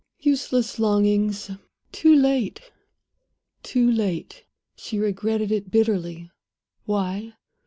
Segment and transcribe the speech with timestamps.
[0.21, 1.51] Useless longings!
[1.91, 2.71] Too late!
[3.61, 4.45] too late!
[4.75, 6.31] She regretted it bitterly.
[6.85, 7.33] Why?